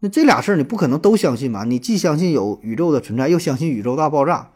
[0.00, 1.64] 那这俩事儿你不可能都相信吧？
[1.64, 4.50] 你既相信有宇宙的存在，又相信宇宙大爆炸，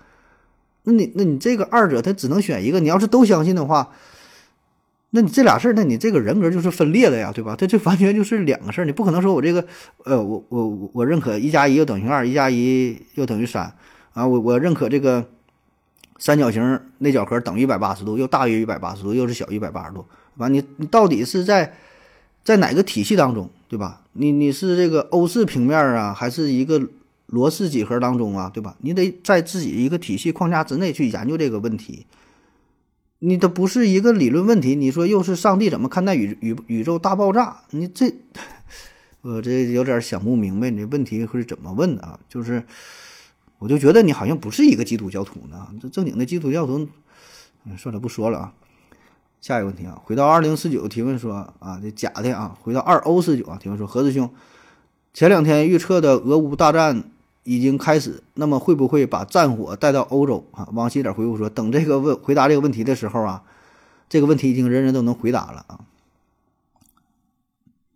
[0.84, 2.80] 那你那你这个二者他只能选一个。
[2.80, 3.90] 你要是都相信的话，
[5.10, 7.56] 那你这俩事儿，那你这个人格就是分裂的呀，对吧？
[7.56, 8.84] 这这完全就是两个事儿。
[8.84, 9.64] 你不可能说我这个
[10.04, 13.74] 呃，我我我认可一加一又等于二，一加一又等于三
[14.12, 15.26] 啊，我我认可这个。
[16.22, 20.04] 三角形内角和等于一百八十度，又大于一百八十度，又是小于一百八十度，
[20.36, 21.74] 完你你到底是在
[22.44, 23.99] 在哪个体系当中，对吧？
[24.12, 26.88] 你你是这个欧式平面啊，还是一个
[27.26, 28.76] 罗氏几何当中啊，对吧？
[28.80, 32.06] 你得在自己一个体系框架之内去研究这个问题。
[33.20, 37.62] 你这不是一个理论问题，你说又是上帝怎么看待宇宇宇宙大爆炸？
[37.70, 38.12] 你这
[39.22, 42.18] 我这有点想不明白，你这问题是怎么问的啊？
[42.28, 42.62] 就是。
[43.60, 46.88] 我就觉得你好像不是一个基督教徒呢，这正经的基督教徒，
[47.66, 48.54] 嗯，算了，不说了啊。
[49.40, 54.30] 下一个问题啊，回到二零四九提问说啊，这假的啊，回到二欧四九啊提问说，何子兄，
[55.14, 57.04] 前两天预测的俄乌大战
[57.44, 60.68] 已经开始，那么会不会把战火带到欧洲啊？
[60.72, 63.42] 往西点回复说，等这个问回答这个问题的时候啊，
[64.08, 65.80] 这个问题已经人人都能回答了啊。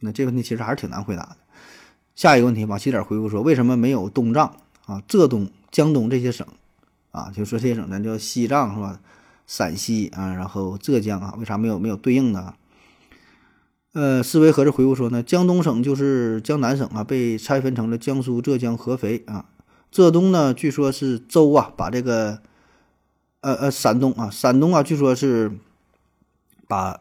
[0.00, 1.36] 那这问题其实还是挺难回答的。
[2.14, 4.56] 下一个问题，往西点回复说，为什么没有东藏？
[4.86, 6.46] 啊，浙东、江东这些省，
[7.10, 9.00] 啊，就说这些省，咱叫西藏是吧？
[9.46, 12.54] 陕西啊，然后浙江啊，为啥没有没有对应呢？
[13.92, 19.46] 呃，思维盒子回复说呢，江东省就是江南省啊，被拆分成了江苏、浙江、合肥啊。
[19.90, 22.40] 浙东呢，据说是周啊，把这个，
[23.40, 25.52] 呃呃，山东啊，山东啊，据说是
[26.66, 27.00] 把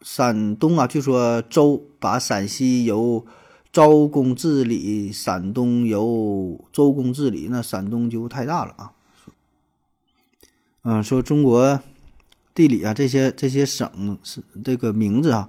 [0.00, 3.24] 山东啊，据说周把陕西由。
[3.72, 8.92] 周公治理山东由周公治理，那山东就太大了啊。
[10.84, 11.80] 嗯，说中国
[12.54, 15.48] 地理啊，这些这些省是这个名字啊，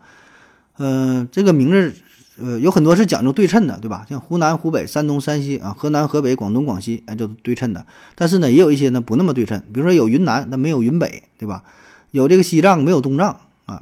[0.78, 1.94] 嗯，这个名字
[2.40, 4.06] 呃有很多是讲究对称的，对吧？
[4.08, 7.86] 像湖南、湖北、山东、山西啊，河南、河北、广东、广西，哎，就是对称的。
[8.16, 11.64] 但是呢，也有一些呢不那么对称，比如说有云南，那没有云北，对吧？
[12.12, 13.82] 有这个西藏，没有东藏啊。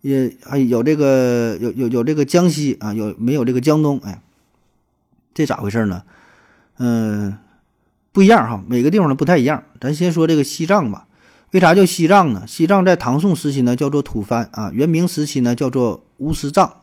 [0.00, 4.00] 也还有这个有有有这个江西啊，有没有这个江东？
[4.02, 4.20] 哎，
[5.32, 6.02] 这咋回事呢？
[6.78, 7.38] 嗯，
[8.12, 9.64] 不一样哈，每个地方呢不太一样。
[9.80, 11.06] 咱先说这个西藏吧，
[11.52, 12.44] 为啥叫西藏呢？
[12.46, 16.76] 西藏在唐宋时期呢叫做吐蕃啊，元明时期呢叫做乌斯藏，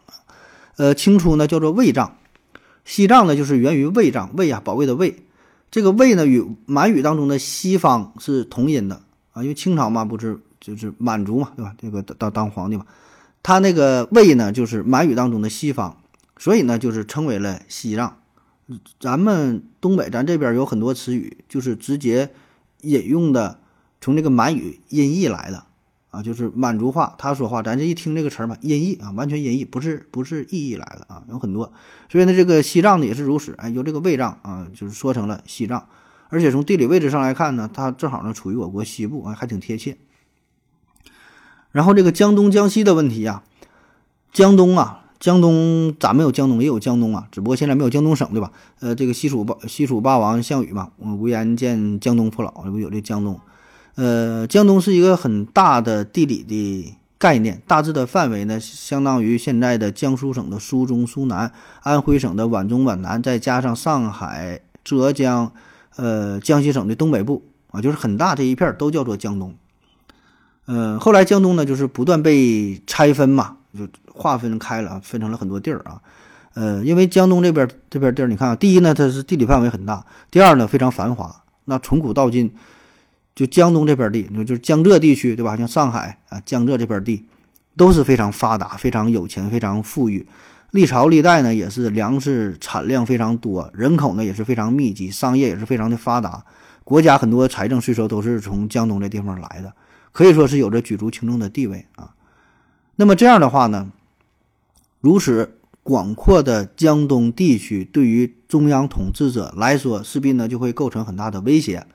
[0.77, 2.15] 呃，清初呢叫做卫藏。
[2.83, 5.23] 西藏呢就是源于卫藏，卫啊，保卫的卫。
[5.69, 8.99] 这个卫呢与满语当中的西方是同音的
[9.33, 11.75] 啊，因为清朝嘛不是就是满族嘛，对吧？
[11.79, 12.85] 这个当当皇帝嘛，
[13.43, 15.95] 他那个卫呢就是满语当中的西方，
[16.39, 18.15] 所以呢就是称为了西藏。
[18.99, 22.31] 咱们东北，咱这边有很多词语，就是直接
[22.81, 23.59] 引用的，
[23.99, 25.65] 从这个满语音译来的
[26.11, 31.73] 啊，就是满族话，他说话，咱这一听这个词儿嘛，音译啊，完全音译，不是不是意译来的啊，有很多。
[32.09, 35.87] 所以呢，这个西藏呢也是如此，哎，由这个卫藏啊，就是说成了西藏，
[36.29, 39.97] 而且从地理位置上来看呢，它正好呢处于我国西部啊，还挺贴切。
[41.71, 43.43] 然后这个江东江西的问题呀，
[44.31, 45.05] 江东啊。
[45.19, 48.51] 江东，咱们有江东，也有江东啊，只不过现在没有江东省，对吧？
[48.79, 53.37] 呃，这个西楚霸西楚霸王项羽嘛，无颜见江东父老，这不有这江东？
[53.95, 61.51] 呃，江东是一个很大的地理的概念，大致的范围呢，相当于现在的江苏省的苏中、苏南，
[61.81, 65.51] 安徽省的皖中、皖南，再加上上海、浙江，
[65.97, 69.53] 呃，江西省的东北部啊，就是很大这一片都叫做江东。
[70.67, 73.57] 嗯，后来江东呢，就是不断被拆分嘛。
[73.77, 76.01] 就划分开了，分成了很多地儿啊，
[76.53, 81.43] 呃，因为江东这边这边地儿，你看啊，第一呢，它是地理范围很大；第二呢，非常繁华。
[81.65, 82.51] 那从古到今，
[83.35, 85.55] 就江东这边地，就是江浙地区，对吧？
[85.55, 87.25] 像上海啊，江浙这边地
[87.77, 90.27] 都是非常发达、非常有钱、非常富裕。
[90.71, 96.43] 历朝历代呢，也是粮食产量非常多，人口呢也是非常密集，商业也是非常的发达。
[96.83, 99.71] 国家很多财政税收都是从江东这地方来的，
[100.11, 102.09] 可以说是有着举足轻重的地位啊。
[102.99, 103.93] 那么这样的话呢，
[104.99, 111.87] 如此广阔的江东地区对于中央统治者来说，势必呢就会构成很大的威胁。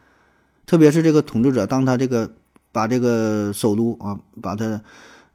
[0.65, 2.33] 特别是这个统治者，当他这个
[2.73, 4.81] 把这个首都啊，把他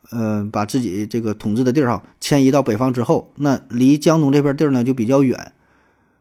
[0.10, 5.51] 呃把自己这个统治的地儿哈迁移到北方之后，那离江东这片地儿呢就比较远，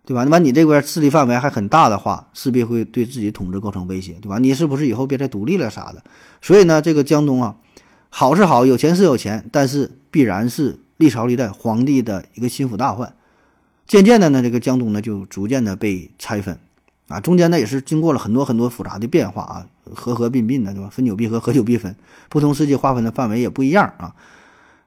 [0.05, 0.25] 对吧？
[0.25, 4.39] 那么你这边势力范围还很大的话，势必会对自己统治构成威胁，对吧？
[4.39, 6.05] 你是不是以后别再独立了啥的？
[6.43, 7.57] 所以呢，这个江东啊。
[8.11, 13.15] 好是好，有钱是有钱，但是必然是历朝历代皇帝的一个心腹大患。
[13.87, 16.59] 渐渐的呢，这个江东呢就逐渐的被拆分，
[17.09, 20.89] 啊，中间呢也是经过了很多很多复杂的变化啊，合合并并的，对吧？
[20.91, 21.95] 分久必合，合久必分，
[22.29, 24.15] 不同时期划分的范围也不一样啊。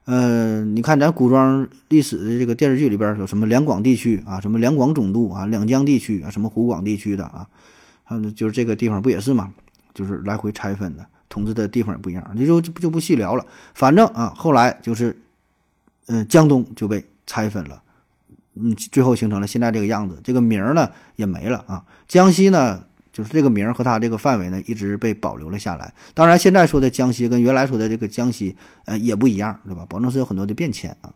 [0.04, 7.46] 呃，你看咱古装历史的这个电视剧里边有什么两广地区啊，什么两广总督啊，两江地区啊，什么湖广地区的啊，
[8.04, 9.52] 还有就是这个地方不也是嘛，
[9.94, 11.06] 就是来回拆分的。
[11.32, 13.46] 统治的地方也不一样，你就就不细聊了。
[13.72, 15.18] 反正啊，后来就是，
[16.08, 17.82] 嗯，江东就被拆分了，
[18.52, 20.20] 嗯，最后形成了现在这个样子。
[20.22, 21.86] 这个名呢也没了啊。
[22.06, 25.94] 江西呢，就是这个名和它这个范围呢一直被保留了下来。
[26.12, 29.86] 当然，现在说的江西跟原来说的这个江西，呃，也不一样，对吧？
[29.88, 31.14] 保证是有很多的变迁啊。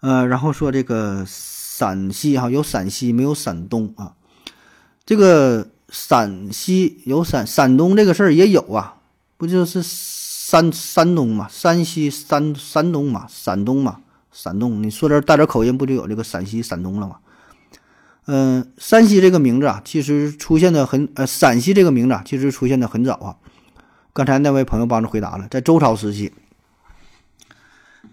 [0.00, 4.14] 呃，然后说这个陕西哈，有陕西没有陕东啊？
[5.04, 5.68] 这个。
[5.92, 8.96] 陕西有陕山东这个事儿也有啊，
[9.36, 11.46] 不就是山山东嘛？
[11.50, 13.26] 山西山山东嘛？
[13.28, 13.98] 山东嘛？
[14.32, 17.16] 山东，你说这带点口音，不就有这个陕西山东了吗？
[18.24, 23.36] 嗯，山西这个名字啊，其实出现的很呃，陕西这个名字啊，其实出现的很早啊。
[24.14, 26.32] 刚才那位朋友帮着回答了，在周朝时期，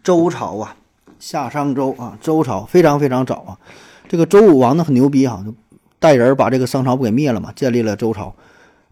[0.03, 0.75] 周朝啊，
[1.17, 3.57] 夏商周啊，周朝非常非常早啊。
[4.09, 5.45] 这个周武王呢很牛逼哈。
[5.99, 8.33] 带人把这个商朝不给灭了嘛，建立了周朝。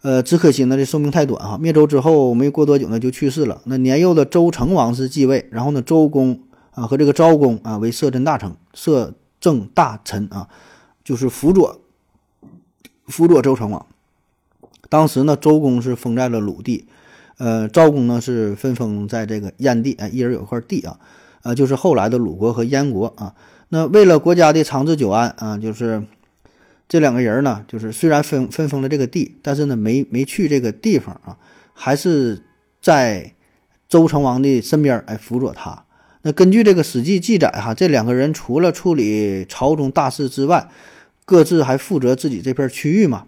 [0.04, 1.58] 呃，只可惜呢，这寿命太短哈。
[1.58, 3.62] 灭周之后没过多久呢，就去世了。
[3.66, 6.40] 那年幼的周成王是继位，然后呢，周公
[6.72, 10.48] 啊和这个昭公啊为摄政大臣，摄政大臣啊，
[11.04, 11.82] 就是辅佐
[13.08, 13.86] 辅佐周成王。
[14.88, 16.86] 当时呢，周公是封在了鲁地，
[17.40, 21.00] 呃，昭公呢是分封在这个燕地，哎，一人有一块地啊，
[21.42, 23.34] 呃，就是后来的鲁国和燕国啊。
[23.70, 26.04] 那为了国家的长治久安啊，就是。
[26.88, 31.38] 这两个人呢，就是虽然分分封了这个地，但是呢，没没去这个地方啊，
[31.74, 32.42] 还是
[32.82, 33.34] 在
[33.90, 35.84] 周成王的身边哎辅佐他。
[36.22, 40.70] 那根据这个《史记》记载哈，这两个人除了处理朝中大事之外，
[41.26, 43.28] 各自还负责自己这片区域嘛。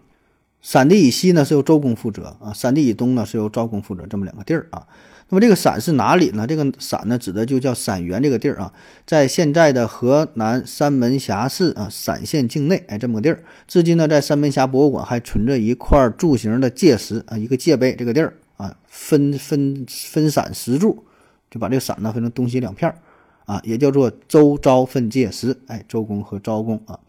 [0.62, 4.88] 陕地以西呢是由周公负责啊，陕地以东呢是由昭公负责，这么两个地儿啊。
[5.32, 6.48] 那么这个陕是哪里呢？
[6.48, 8.74] 这个陕呢，指的就叫陕原这个地儿啊，
[9.06, 13.44] 在现在的河南三门峡市啊，陕县境内，哎，这么个地儿。
[13.68, 17.96] 至今呢，在三门峡博物馆还存着一块柱形的界石啊，一个界碑。
[17.96, 21.06] 这个地儿啊，分分分陕石柱，
[21.52, 22.98] 就把这个陕呢分成东西两片儿
[23.46, 25.56] 啊，也叫做周昭分界石。
[25.68, 27.00] 哎，周公和昭公啊。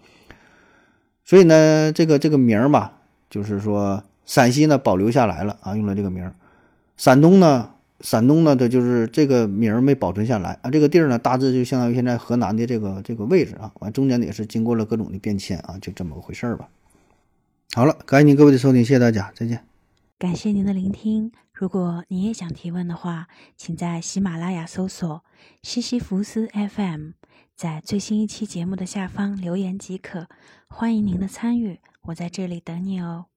[1.25, 2.99] 所以呢，这个这个名儿吧，
[3.31, 6.35] 就是说陕西呢保留下来了啊，用了这个名儿。
[6.99, 7.71] 陕东呢，
[8.01, 10.71] 山东呢，它就是这个名儿没保存下来啊。
[10.71, 13.73] 这个地儿呢，大致就相当于现在河南的这个这个位置啊。
[13.81, 16.69] 完，中间也是经过了各种的变迁啊，就这么回事儿吧。
[17.73, 19.65] 好了，感谢您各位的收听，谢谢大家，再见。
[20.19, 21.33] 感谢您的聆听。
[21.53, 25.25] 如果您也想提问的话，请在喜马拉雅搜索
[25.63, 27.13] “西西弗斯 FM”，
[27.55, 30.27] 在最新一期节目的下方留言即可。
[30.69, 33.30] 欢迎您的参与，我在这里等你哦。